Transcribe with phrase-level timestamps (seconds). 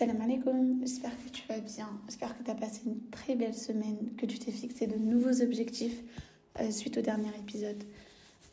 [0.00, 3.52] Salam alaikum, j'espère que tu vas bien, j'espère que tu as passé une très belle
[3.52, 6.02] semaine, que tu t'es fixé de nouveaux objectifs
[6.58, 7.84] euh, suite au dernier épisode.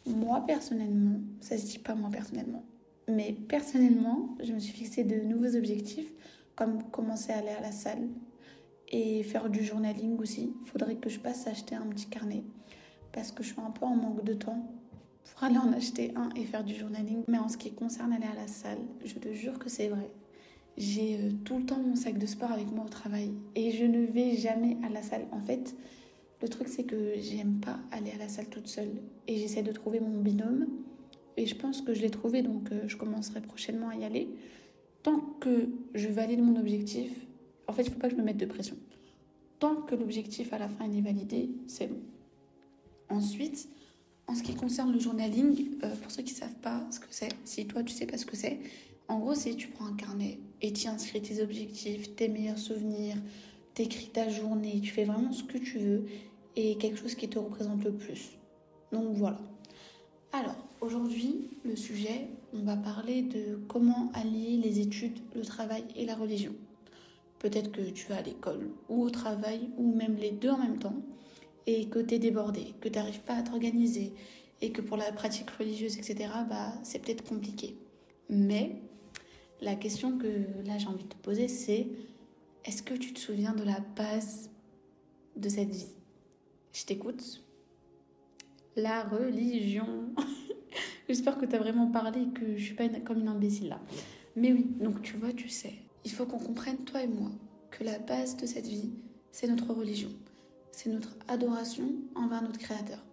[0.05, 2.65] Moi personnellement, ça se dit pas moi personnellement,
[3.07, 6.11] mais personnellement, je me suis fixé de nouveaux objectifs
[6.57, 8.09] comme commencer à aller à la salle
[8.89, 10.53] et faire du journaling aussi.
[10.65, 12.43] Il faudrait que je passe acheter un petit carnet
[13.13, 14.69] parce que je suis un peu en manque de temps
[15.23, 17.23] pour aller en acheter un et faire du journaling.
[17.29, 20.11] Mais en ce qui concerne aller à la salle, je te jure que c'est vrai
[20.77, 23.83] j'ai euh, tout le temps mon sac de sport avec moi au travail et je
[23.83, 25.25] ne vais jamais à la salle.
[25.31, 25.75] En fait,
[26.41, 29.71] le truc c'est que j'aime pas aller à la salle toute seule et j'essaie de
[29.71, 30.67] trouver mon binôme
[31.35, 34.29] et je pense que je l'ai trouvé donc euh, je commencerai prochainement à y aller.
[35.03, 37.11] Tant que je valide mon objectif,
[37.67, 38.75] en fait, il faut pas que je me mette de pression.
[39.59, 41.99] Tant que l'objectif à la fin est validé, c'est bon.
[43.09, 43.69] Ensuite,
[44.27, 47.29] en ce qui concerne le journaling, euh, pour ceux qui savent pas ce que c'est,
[47.45, 48.59] si toi tu sais pas ce que c'est,
[49.07, 53.15] en gros, c'est tu prends un carnet et tu inscris tes objectifs, tes meilleurs souvenirs,
[53.73, 56.05] t'écris ta journée, tu fais vraiment ce que tu veux
[56.55, 58.31] et quelque chose qui te représente le plus.
[58.91, 59.39] Donc voilà.
[60.33, 66.05] Alors, aujourd'hui, le sujet, on va parler de comment allier les études, le travail et
[66.05, 66.53] la religion.
[67.39, 70.79] Peut-être que tu vas à l'école ou au travail ou même les deux en même
[70.79, 70.95] temps
[71.67, 74.13] et que tu es débordé, que tu pas à t'organiser
[74.61, 77.77] et que pour la pratique religieuse, etc., bah, c'est peut-être compliqué.
[78.29, 78.81] Mais
[79.61, 80.27] la question que
[80.65, 81.87] là j'ai envie de te poser, c'est
[82.65, 84.49] est-ce que tu te souviens de la base
[85.35, 85.87] de cette vie?
[86.73, 87.43] Je t'écoute.
[88.75, 90.09] La religion.
[91.07, 93.79] J'espère que tu as vraiment parlé et que je suis pas comme une imbécile là.
[94.35, 95.73] Mais oui, donc tu vois, tu sais,
[96.05, 97.31] il faut qu'on comprenne, toi et moi,
[97.71, 98.91] que la base de cette vie,
[99.31, 100.09] c'est notre religion.
[100.71, 103.03] C'est notre adoration envers notre Créateur.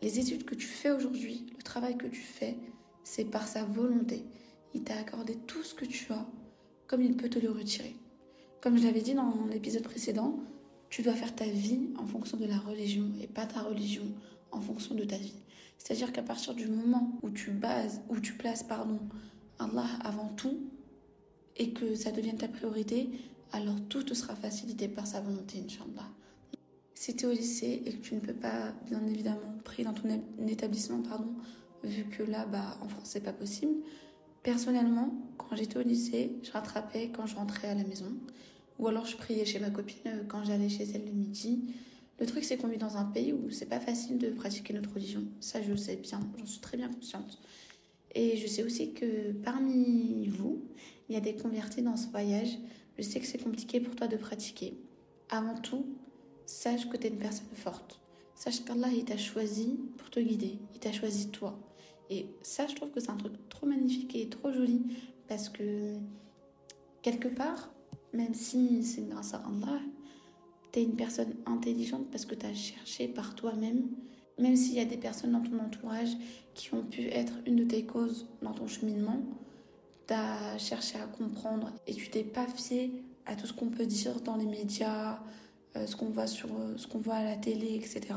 [0.00, 2.56] Les études que tu fais aujourd'hui, le travail que tu fais,
[3.02, 4.24] c'est par sa volonté
[4.74, 6.26] il t'a accordé tout ce que tu as,
[6.86, 7.96] comme il peut te le retirer.
[8.60, 10.40] Comme je l'avais dit dans l'épisode précédent,
[10.90, 14.04] tu dois faire ta vie en fonction de la religion et pas ta religion
[14.50, 15.34] en fonction de ta vie.
[15.76, 18.98] C'est-à-dire qu'à partir du moment où tu bases, où tu places, pardon,
[19.58, 20.58] Allah avant tout
[21.56, 23.10] et que ça devienne ta priorité,
[23.52, 26.08] alors tout te sera facilité par sa volonté, Inch'Allah.
[26.94, 29.94] Si tu es au lycée et que tu ne peux pas, bien évidemment, prier dans
[29.94, 30.08] ton
[30.48, 31.32] établissement, pardon,
[31.84, 33.74] vu que là, bah, en France, c'est pas possible,
[34.42, 38.12] Personnellement, quand j'étais au lycée, je rattrapais quand je rentrais à la maison.
[38.78, 41.74] Ou alors je priais chez ma copine euh, quand j'allais chez elle le midi.
[42.20, 44.92] Le truc, c'est qu'on vit dans un pays où c'est pas facile de pratiquer notre
[44.92, 45.24] religion.
[45.40, 47.38] Ça, je le sais bien, j'en suis très bien consciente.
[48.14, 50.64] Et je sais aussi que parmi vous,
[51.08, 52.58] il y a des convertis dans ce voyage.
[52.96, 54.74] Je sais que c'est compliqué pour toi de pratiquer.
[55.30, 55.86] Avant tout,
[56.46, 58.00] sache que tu es une personne forte.
[58.34, 60.58] Sache qu'Allah, il t'a choisi pour te guider.
[60.74, 61.58] Il t'a choisi toi.
[62.10, 64.82] Et ça, je trouve que c'est un truc trop magnifique et trop joli
[65.28, 65.96] parce que
[67.02, 67.70] quelque part,
[68.12, 69.80] même si c'est grâce à Allah,
[70.72, 73.88] tu es une personne intelligente parce que tu as cherché par toi-même.
[74.38, 76.16] Même s'il y a des personnes dans ton entourage
[76.54, 79.20] qui ont pu être une de tes causes dans ton cheminement,
[80.06, 83.86] tu as cherché à comprendre et tu t'es pas fié à tout ce qu'on peut
[83.86, 85.18] dire dans les médias,
[85.76, 88.14] euh, ce qu'on voit sur ce qu'on voit à la télé, etc.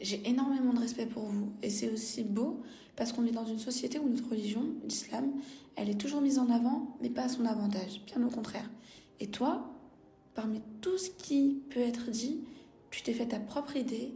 [0.00, 2.62] J'ai énormément de respect pour vous et c'est aussi beau
[2.96, 5.32] parce qu'on est dans une société où notre religion, l'islam,
[5.76, 8.68] elle est toujours mise en avant, mais pas à son avantage, bien au contraire.
[9.20, 9.70] Et toi,
[10.34, 12.40] parmi tout ce qui peut être dit,
[12.90, 14.12] tu t'es fait ta propre idée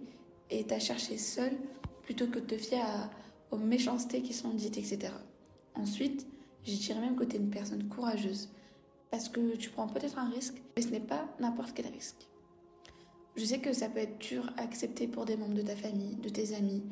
[0.50, 1.52] et t'as cherché seul
[2.02, 3.10] plutôt que de te fier
[3.50, 5.12] aux méchancetés qui sont dites, etc.
[5.74, 6.26] Ensuite,
[6.64, 8.48] je dirais même que tu es une personne courageuse
[9.10, 12.28] parce que tu prends peut-être un risque, mais ce n'est pas n'importe quel risque.
[13.38, 16.16] Je sais que ça peut être dur à accepter pour des membres de ta famille,
[16.16, 16.82] de tes amis,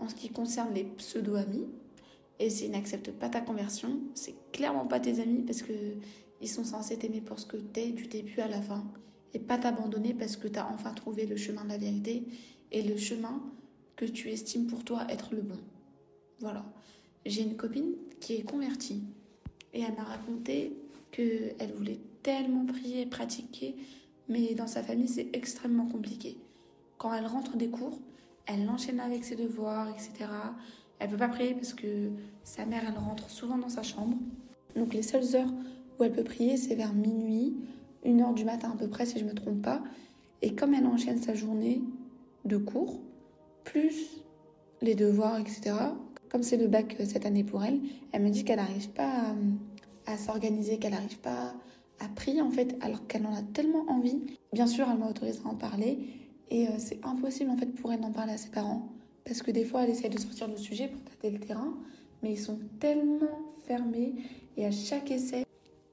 [0.00, 1.68] en ce qui concerne les pseudo-amis,
[2.40, 5.72] et s'ils n'acceptent pas ta conversion, c'est clairement pas tes amis parce que
[6.40, 8.84] ils sont censés t'aimer pour ce que t'es du début à la fin
[9.34, 12.24] et pas t'abandonner parce que t'as enfin trouvé le chemin de la vérité
[12.72, 13.40] et le chemin
[13.94, 15.60] que tu estimes pour toi être le bon.
[16.40, 16.64] Voilà.
[17.24, 19.04] J'ai une copine qui est convertie
[19.72, 20.76] et elle m'a raconté
[21.12, 23.76] qu'elle voulait tellement prier et pratiquer,
[24.28, 26.38] mais dans sa famille c'est extrêmement compliqué.
[26.98, 27.98] Quand elle rentre des cours,
[28.46, 30.30] elle enchaîne avec ses devoirs, etc.
[30.98, 32.10] Elle peut pas prier parce que
[32.44, 34.16] sa mère, elle rentre souvent dans sa chambre.
[34.76, 35.52] Donc les seules heures
[35.98, 37.56] où elle peut prier, c'est vers minuit,
[38.04, 39.82] une heure du matin à peu près, si je me trompe pas.
[40.42, 41.82] Et comme elle enchaîne sa journée
[42.44, 43.00] de cours,
[43.64, 44.22] plus
[44.82, 45.74] les devoirs, etc.,
[46.28, 47.80] comme c'est le bac cette année pour elle,
[48.12, 49.32] elle me dit qu'elle n'arrive pas
[50.06, 51.54] à, à s'organiser, qu'elle n'arrive pas
[52.00, 54.20] à prier en fait, alors qu'elle en a tellement envie.
[54.52, 55.98] Bien sûr, elle m'a autorisé à en parler
[56.50, 58.88] et euh, c'est impossible en fait pour elle d'en parler à ses parents.
[59.24, 61.74] Parce que des fois, elle essaie de sortir le sujet pour tâter le terrain,
[62.22, 64.14] mais ils sont tellement fermés
[64.56, 65.44] et à chaque essai,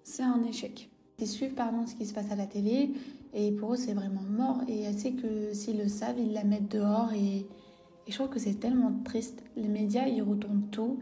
[0.04, 0.90] c'est un échec.
[1.20, 2.92] Ils suivent pardon ce qui se passe à la télé
[3.34, 6.44] et pour eux c'est vraiment mort et elle sait que s'ils le savent ils la
[6.44, 7.46] mettent dehors et,
[8.08, 9.42] je trouve que c'est tellement triste.
[9.56, 10.98] Les médias ils retournent tout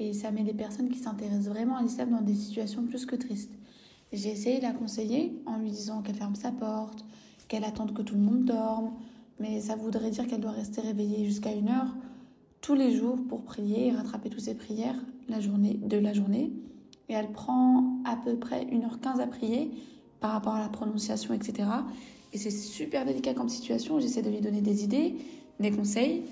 [0.00, 3.14] et ça met des personnes qui s'intéressent vraiment à l'islam dans des situations plus que
[3.14, 3.52] tristes.
[4.12, 7.04] J'ai essayé de la conseiller en lui disant qu'elle ferme sa porte,
[7.48, 8.92] qu'elle attende que tout le monde dorme,
[9.40, 11.94] mais ça voudrait dire qu'elle doit rester réveillée jusqu'à une heure
[12.60, 14.96] tous les jours pour prier et rattraper toutes ses prières
[15.28, 16.52] la journée, de la journée.
[17.08, 19.70] Et elle prend à peu près 1h15 à prier
[20.20, 21.68] par rapport à la prononciation, etc.
[22.32, 23.98] Et c'est super délicat comme situation.
[23.98, 25.16] J'essaie de lui donner des idées,
[25.58, 26.22] des conseils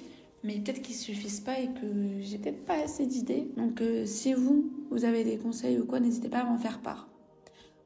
[0.43, 3.49] mais peut-être qu'ils suffisent pas et que j'ai peut-être pas assez d'idées.
[3.57, 6.81] Donc euh, si vous, vous avez des conseils ou quoi, n'hésitez pas à m'en faire
[6.81, 7.10] part.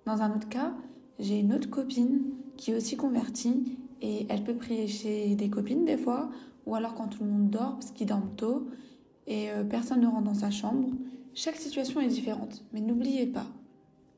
[0.06, 0.74] Dans un autre cas,
[1.18, 2.22] j'ai une autre copine
[2.56, 6.30] qui est aussi convertie et elle peut prier chez des copines des fois,
[6.66, 8.68] ou alors quand tout le monde dort, parce qu'ils dorment tôt,
[9.26, 10.90] et euh, personne ne rentre dans sa chambre.
[11.32, 13.46] Chaque situation est différente, mais n'oubliez pas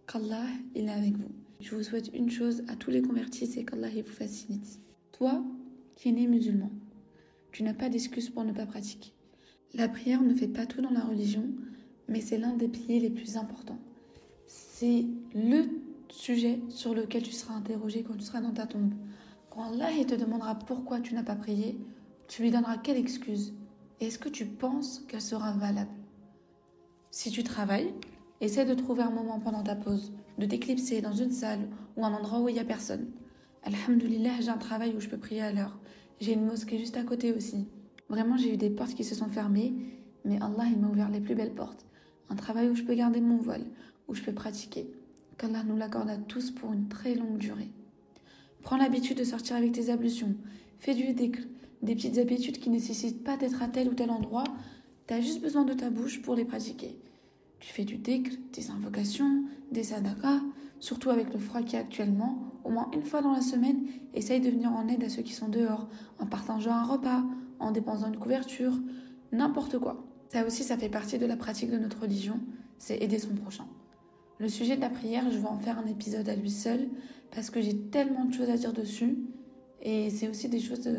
[0.06, 0.44] qu'Allah,
[0.74, 1.30] il est avec vous.
[1.60, 4.80] Je vous souhaite une chose à tous les convertis, c'est qu'Allah vous facilite.
[5.12, 5.42] Toi,
[5.94, 6.70] qui es né musulman,
[7.52, 9.12] tu n'as pas d'excuse pour ne pas pratiquer.
[9.74, 11.44] La prière ne fait pas tout dans la religion,
[12.08, 13.78] mais c'est l'un des piliers les plus importants.
[14.78, 15.70] C'est le
[16.11, 18.93] sujet sur lequel tu seras interrogé quand tu seras dans ta tombe.
[19.49, 21.81] Quand Allah te demandera pourquoi tu n'as pas prié,
[22.28, 23.55] tu lui donneras quelle excuse?
[24.00, 25.88] Est-ce que tu penses qu'elle sera valable?
[27.11, 27.94] Si tu travailles,
[28.43, 32.12] essaie de trouver un moment pendant ta pause, de t'éclipser dans une salle ou un
[32.12, 33.06] endroit où il n'y a personne.
[33.62, 35.78] Alhamdulillah, j'ai un travail où je peux prier à l'heure.
[36.20, 37.67] J'ai une mosquée juste à côté aussi.
[38.11, 39.73] Vraiment, j'ai eu des portes qui se sont fermées,
[40.26, 41.87] mais Allah il m'a ouvert les plus belles portes.
[42.28, 43.64] Un travail où je peux garder mon voile,
[44.08, 44.86] où je peux pratiquer.
[45.38, 47.70] Qu'Allah nous l'accorde à tous pour une très longue durée.
[48.62, 50.34] Prends l'habitude de sortir avec tes ablutions.
[50.78, 51.40] Fais du dhikr,
[51.82, 54.44] des petites habitudes qui ne nécessitent pas d'être à tel ou tel endroit.
[55.06, 56.98] Tu as juste besoin de ta bouche pour les pratiquer.
[57.60, 60.40] Tu fais du dhikr, des invocations, des sadakas,
[60.80, 63.86] surtout avec le froid qu'il y a actuellement, au moins une fois dans la semaine,
[64.14, 65.88] essaye de venir en aide à ceux qui sont dehors,
[66.18, 67.24] en partageant un repas,
[67.58, 68.72] en dépensant une couverture,
[69.32, 70.04] n'importe quoi.
[70.28, 72.40] Ça aussi, ça fait partie de la pratique de notre religion,
[72.78, 73.66] c'est aider son prochain.
[74.38, 76.88] Le sujet de la prière, je vais en faire un épisode à lui seul,
[77.30, 79.16] parce que j'ai tellement de choses à dire dessus,
[79.80, 80.98] et c'est aussi des choses euh,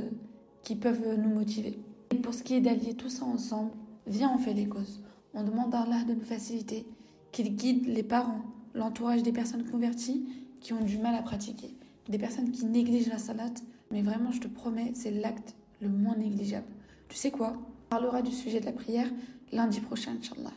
[0.63, 1.77] qui peuvent nous motiver.
[2.11, 3.71] Et pour ce qui est d'allier tout ça ensemble,
[4.07, 5.01] viens, on fait les causes.
[5.35, 6.87] On demande à Allah de nous faciliter,
[7.31, 8.41] qu'il guide les parents,
[8.73, 10.25] l'entourage des personnes converties
[10.59, 11.75] qui ont du mal à pratiquer,
[12.09, 13.59] des personnes qui négligent la salade,
[13.91, 16.67] mais vraiment, je te promets, c'est l'acte le moins négligeable.
[17.07, 17.53] Tu sais quoi?
[17.55, 19.09] On parlera du sujet de la prière
[19.51, 20.53] lundi prochain, Inch'Allah.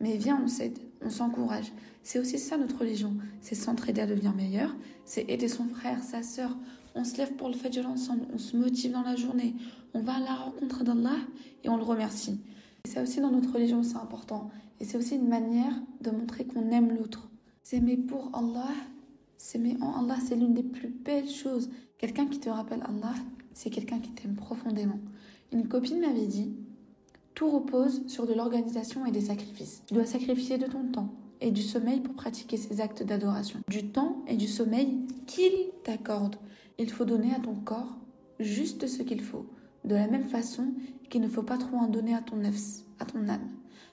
[0.00, 1.72] Mais viens, on s'aide, on s'encourage.
[2.02, 3.14] C'est aussi ça notre religion.
[3.40, 4.74] C'est s'entraider à devenir meilleur,
[5.04, 6.56] c'est aider son frère, sa sœur.
[6.94, 9.54] On se lève pour le Fajr ensemble, on se motive dans la journée,
[9.94, 11.16] on va à la rencontre d'Allah
[11.62, 12.40] et on le remercie.
[12.86, 14.50] Ça aussi dans notre religion, c'est important.
[14.80, 17.28] Et c'est aussi une manière de montrer qu'on aime l'autre.
[17.62, 18.72] S'aimer pour Allah,
[19.36, 21.70] s'aimer en Allah, c'est l'une des plus belles choses.
[21.98, 23.14] Quelqu'un qui te rappelle Allah,
[23.52, 24.98] c'est quelqu'un qui t'aime profondément.
[25.52, 26.54] Une copine m'avait dit,
[27.40, 29.82] tout repose sur de l'organisation et des sacrifices.
[29.86, 31.08] Tu dois sacrifier de ton temps
[31.40, 33.60] et du sommeil pour pratiquer ces actes d'adoration.
[33.66, 36.36] Du temps et du sommeil qu'il t'accorde.
[36.76, 37.96] Il faut donner à ton corps
[38.40, 39.46] juste ce qu'il faut.
[39.86, 40.74] De la même façon
[41.08, 42.42] qu'il ne faut pas trop en donner à ton
[42.98, 43.48] à ton âme.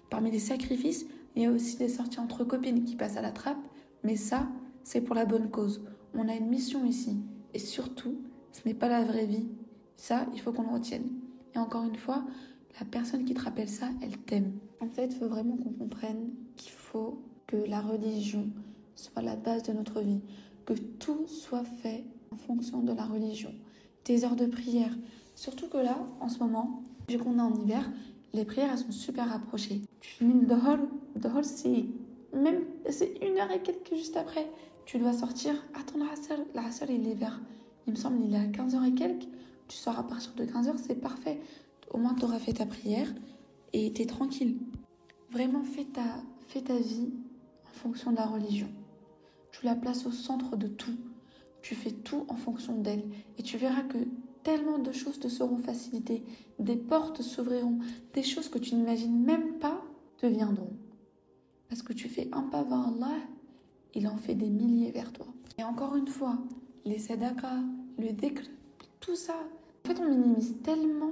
[0.09, 1.05] Parmi les sacrifices,
[1.38, 3.65] il y a aussi des sorties entre copines qui passent à la trappe,
[4.03, 4.49] mais ça,
[4.83, 5.85] c'est pour la bonne cause.
[6.13, 7.16] On a une mission ici.
[7.54, 8.18] Et surtout,
[8.51, 9.47] ce n'est pas la vraie vie.
[9.95, 11.07] Ça, il faut qu'on le retienne.
[11.56, 12.25] Et encore une fois,
[12.80, 14.54] la personne qui te rappelle ça, elle t'aime.
[14.81, 18.48] En fait, il faut vraiment qu'on comprenne qu'il faut que la religion
[18.96, 20.22] soit la base de notre vie,
[20.66, 23.54] que tout soit fait en fonction de la religion.
[24.04, 24.96] Tes heures de prière.
[25.36, 27.90] Surtout que là, en ce moment, vu qu'on est en hiver,
[28.34, 29.81] les prières elles sont super rapprochées.
[30.00, 30.78] Tu finis le dehors,
[31.16, 31.86] dehors c'est
[32.34, 34.48] même c'est une heure et quelques juste après.
[34.86, 35.54] Tu dois sortir.
[35.74, 37.42] Attends, la salle, la salle il est vers,
[37.88, 39.28] il me semble, il est à 15h et quelques.
[39.68, 41.40] Tu sors à partir de 15h, c'est parfait.
[41.91, 43.13] Au moins, tu auras fait ta prière
[43.73, 44.57] et tu es tranquille.
[45.31, 47.09] Vraiment, fais ta, fais ta vie
[47.65, 48.69] en fonction de la religion.
[49.51, 50.97] Tu la places au centre de tout.
[51.61, 53.03] Tu fais tout en fonction d'elle.
[53.37, 53.97] Et tu verras que
[54.44, 56.23] tellement de choses te seront facilitées,
[56.57, 57.79] des portes s'ouvriront,
[58.13, 59.83] des choses que tu n'imagines même pas
[60.17, 60.71] te viendront.
[61.67, 63.17] Parce que tu fais un pas vers Allah,
[63.94, 65.27] il en fait des milliers vers toi.
[65.57, 66.37] Et encore une fois,
[66.85, 67.59] les sadaqas,
[67.97, 68.44] le dhikr,
[69.01, 69.35] tout ça,
[69.83, 71.11] en fait on minimise tellement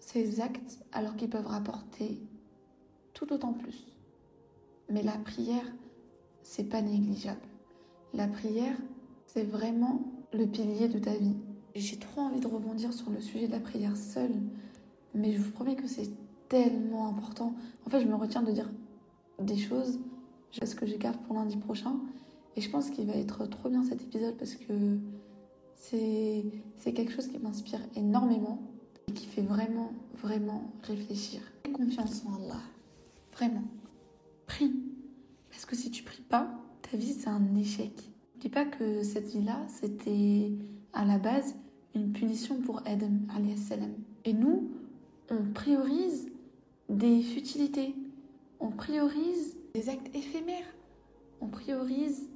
[0.00, 2.18] ces actes alors qu'ils peuvent rapporter
[3.14, 3.86] tout autant plus.
[4.88, 5.64] Mais la prière,
[6.42, 7.40] c'est pas négligeable.
[8.12, 8.76] La prière,
[9.26, 10.02] c'est vraiment
[10.32, 11.36] le pilier de ta vie.
[11.76, 14.34] J'ai trop envie de rebondir sur le sujet de la prière seule,
[15.14, 16.10] mais je vous promets que c'est
[16.48, 17.54] tellement important.
[17.86, 18.68] En fait, je me retiens de dire
[19.38, 20.00] des choses,
[20.50, 21.94] ce que je garde pour lundi prochain,
[22.56, 24.98] Et je pense qu'il va être trop bien cet épisode parce que
[25.76, 28.58] c'est quelque chose qui m'inspire énormément
[29.12, 31.40] qui fait vraiment, vraiment réfléchir.
[31.72, 32.60] Confiance en Allah.
[33.32, 33.64] Vraiment.
[34.46, 34.72] Prie.
[35.50, 36.50] Parce que si tu pries pas,
[36.82, 37.92] ta vie c'est un échec.
[38.40, 40.52] Dis pas que cette vie-là, c'était
[40.92, 41.54] à la base
[41.94, 43.12] une punition pour Adam,
[43.56, 43.92] salam.
[44.24, 44.70] Et nous,
[45.30, 46.30] on priorise
[46.88, 47.94] des futilités.
[48.58, 50.74] On priorise des actes éphémères.
[51.40, 52.28] On priorise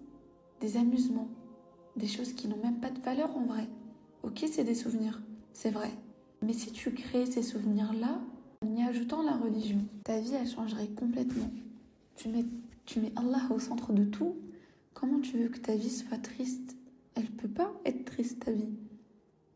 [0.60, 1.28] des amusements,
[1.96, 3.68] des choses qui n'ont même pas de valeur en vrai.
[4.22, 5.20] Ok, c'est des souvenirs,
[5.52, 5.90] c'est vrai.
[6.44, 8.20] Mais si tu crées ces souvenirs-là,
[8.62, 11.50] en y ajoutant la religion, ta vie, elle changerait complètement.
[12.16, 12.44] Tu mets,
[12.84, 14.36] tu mets Allah au centre de tout.
[14.92, 16.76] Comment tu veux que ta vie soit triste?
[17.14, 18.74] Elle peut pas être triste, ta vie,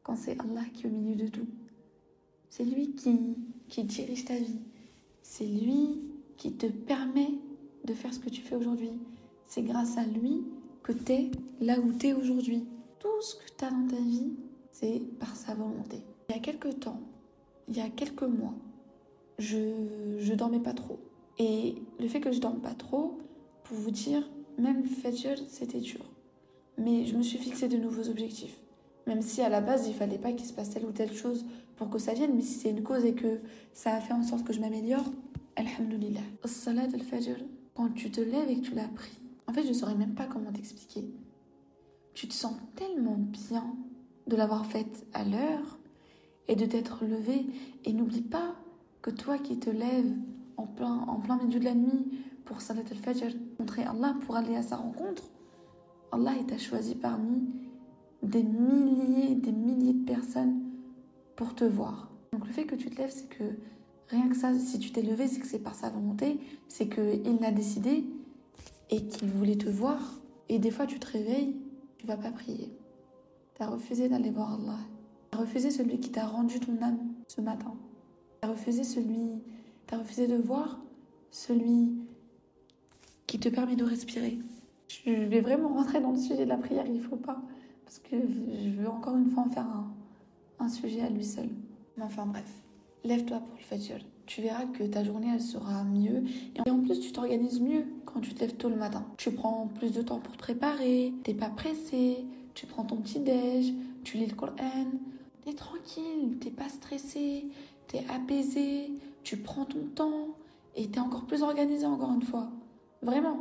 [0.02, 1.46] quand c'est Allah qui est au milieu de tout.
[2.48, 3.18] C'est lui qui,
[3.68, 4.58] qui dirige ta vie.
[5.22, 6.00] C'est lui
[6.36, 7.34] qui te permet
[7.84, 8.92] de faire ce que tu fais aujourd'hui.
[9.46, 10.44] C'est grâce à lui
[10.82, 11.30] que tu es
[11.60, 12.64] là où tu es aujourd'hui.
[12.98, 14.32] Tout ce que tu as dans ta vie,
[14.72, 16.02] c'est par sa volonté.
[16.30, 17.00] Il y a quelques temps,
[17.68, 18.52] il y a quelques mois,
[19.38, 19.56] je,
[20.18, 20.98] je dormais pas trop.
[21.38, 23.16] Et le fait que je dorme pas trop,
[23.64, 26.04] pour vous dire, même Fajr, c'était dur.
[26.76, 28.58] Mais je me suis fixé de nouveaux objectifs.
[29.06, 31.46] Même si à la base, il fallait pas qu'il se passe telle ou telle chose
[31.76, 33.40] pour que ça vienne, mais si c'est une cause et que
[33.72, 35.10] ça a fait en sorte que je m'améliore,
[35.56, 36.20] Alhamdulillah.
[36.44, 37.36] Salat al-Fajr,
[37.74, 40.14] quand tu te lèves et que tu l'as pris, en fait, je ne saurais même
[40.14, 41.08] pas comment t'expliquer.
[42.12, 43.64] Tu te sens tellement bien
[44.26, 45.77] de l'avoir faite à l'heure
[46.48, 47.46] et de t'être levé.
[47.84, 48.56] Et n'oublie pas
[49.02, 50.12] que toi qui te lèves
[50.56, 54.56] en plein, en plein milieu de la nuit pour Salat al-Fajr, montrer Allah pour aller
[54.56, 55.30] à sa rencontre,
[56.12, 57.42] Allah t'a choisi parmi
[58.22, 60.62] des milliers, des milliers de personnes
[61.36, 62.10] pour te voir.
[62.32, 63.44] Donc le fait que tu te lèves, c'est que
[64.08, 67.38] rien que ça, si tu t'es levé, c'est que c'est par sa volonté, c'est qu'il
[67.40, 68.04] l'a décidé
[68.90, 70.00] et qu'il voulait te voir.
[70.48, 71.56] Et des fois, tu te réveilles,
[71.98, 72.72] tu vas pas prier.
[73.54, 74.78] Tu as refusé d'aller voir Allah.
[75.30, 77.74] Tu as refusé celui qui t'a rendu ton âme ce matin.
[78.40, 79.42] Tu as refusé celui,
[79.86, 80.80] tu as refusé de voir
[81.30, 81.92] celui
[83.26, 84.38] qui te permet de respirer.
[85.04, 87.42] Je vais vraiment rentrer dans le sujet de la prière, il faut pas.
[87.84, 89.66] Parce que je veux encore une fois en faire
[90.58, 91.48] un, sujet à lui seul.
[91.96, 92.50] Mais enfin bref,
[93.04, 96.22] lève-toi pour le Fajr tu verras que ta journée, elle sera mieux.
[96.54, 99.06] Et en plus, tu t'organises mieux quand tu te lèves tôt le matin.
[99.16, 103.20] Tu prends plus de temps pour te préparer, t'es pas pressé, tu prends ton petit
[103.20, 103.72] déj,
[104.04, 104.90] tu lis le Coran,
[105.58, 107.46] tranquille, t'es pas stressé,
[107.88, 110.28] t'es apaisé, tu prends ton temps
[110.76, 112.48] et t'es encore plus organisé encore une fois.
[113.02, 113.38] Vraiment.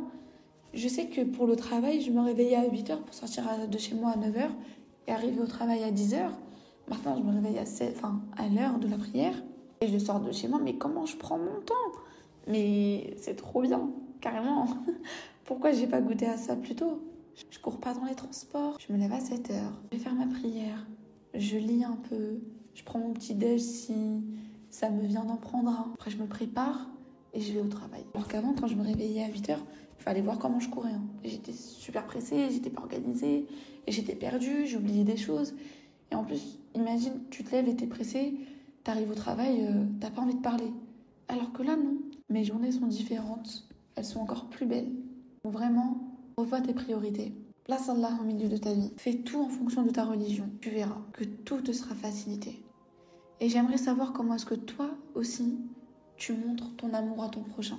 [0.74, 3.94] Je sais que pour le travail, je me réveillais à 8h pour sortir de chez
[3.94, 4.50] moi à 9h
[5.06, 6.30] et arriver au travail à 10h.
[6.88, 9.34] Maintenant, je me réveille à, 7, enfin, à l'heure de la prière.
[9.80, 11.74] Et je sors de chez moi, mais comment je prends mon temps?
[12.46, 14.66] Mais c'est trop bien, carrément.
[15.44, 17.00] Pourquoi j'ai pas goûté à ça plus tôt?
[17.50, 20.14] Je cours pas dans les transports, je me lève à 7 heures, je vais faire
[20.14, 20.57] ma prière,
[21.38, 22.40] je lis un peu,
[22.74, 23.94] je prends mon petit déj si
[24.70, 25.90] ça me vient d'en prendre un.
[25.94, 26.88] Après, je me prépare
[27.34, 28.04] et je vais au travail.
[28.14, 29.64] Alors qu'avant, quand je me réveillais à 8 heures,
[29.98, 30.92] il fallait voir comment je courais.
[30.92, 31.02] Hein.
[31.24, 33.46] J'étais super pressée, j'étais pas organisée,
[33.86, 35.54] et j'étais perdue, j'oubliais des choses.
[36.10, 38.34] Et en plus, imagine, tu te lèves et t'es pressée,
[38.84, 40.72] t'arrives au travail, euh, t'as pas envie de parler.
[41.28, 41.98] Alors que là, non.
[42.30, 43.66] Mes journées sont différentes.
[43.94, 44.92] Elles sont encore plus belles.
[45.44, 47.32] vraiment, revois tes priorités.
[47.68, 48.90] Place Allah au milieu de ta vie.
[48.96, 50.48] Fais tout en fonction de ta religion.
[50.62, 52.62] Tu verras que tout te sera facilité.
[53.40, 55.58] Et j'aimerais savoir comment est-ce que toi aussi,
[56.16, 57.78] tu montres ton amour à ton prochain.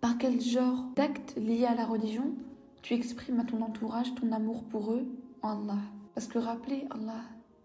[0.00, 2.36] Par quel genre d'actes liés à la religion
[2.82, 5.04] tu exprimes à ton entourage ton amour pour eux
[5.42, 5.82] en Allah?
[6.14, 7.24] Parce que rappeler Allah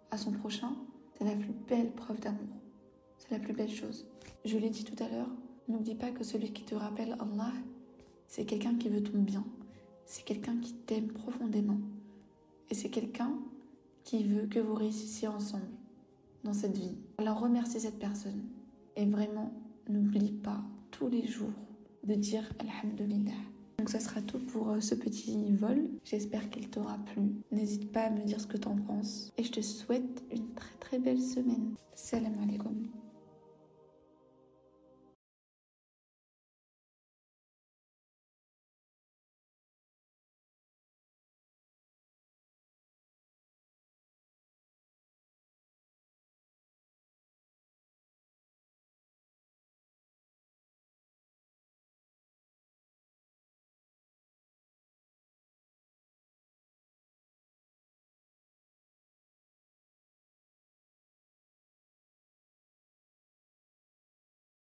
[0.10, 0.72] à son prochain,
[1.16, 2.58] c'est la plus belle preuve d'amour.
[3.20, 4.08] C'est la plus belle chose.
[4.46, 5.30] Je l'ai dit tout à l'heure,
[5.68, 7.54] n'oublie pas que celui qui te rappelle Allah,
[8.28, 9.44] c'est quelqu'un qui veut ton bien.
[10.08, 10.56] C'est quelqu'un
[12.96, 13.34] quelqu'un
[14.06, 15.68] qui veut que vous réussissiez ensemble
[16.46, 16.96] dans cette vie.
[17.18, 18.42] Alors remercie cette personne.
[18.96, 19.52] Et vraiment,
[19.90, 20.62] n'oublie pas
[20.92, 21.52] tous les jours
[22.06, 23.34] de dire Alhamdulillah.
[23.78, 25.90] Donc ça sera tout pour euh, ce petit vol.
[26.06, 27.24] J'espère qu'il t'aura plu.
[27.52, 29.34] N'hésite pas à me dire ce que t'en penses.
[29.38, 31.76] Et je te souhaite une très très belle semaine.
[31.96, 32.88] Salam alaikum.